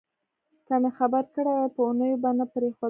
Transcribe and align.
که 0.67 0.75
مې 0.81 0.89
خبر 0.97 1.23
کړي 1.35 1.51
وای 1.55 1.69
په 1.75 1.81
اوونیو 1.85 2.21
به 2.23 2.29
نه 2.39 2.45
پرېښودو. 2.51 2.79